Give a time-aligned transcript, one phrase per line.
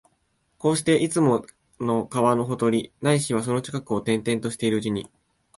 [0.57, 1.45] こうして、いつも
[2.09, 5.11] 川のほとり、ないしはその近くを転々としているうちに、